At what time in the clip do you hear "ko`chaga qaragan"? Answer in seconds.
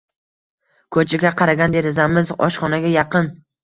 0.97-1.79